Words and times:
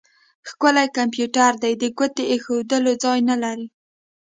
ښکلی 0.49 0.87
کمپيوټر 0.97 1.51
دی؛ 1.61 1.73
د 1.81 1.83
ګوتې 1.97 2.23
د 2.27 2.29
اېښول 2.31 2.61
ځای 3.03 3.19
نه 3.29 3.35
لري. 3.43 3.67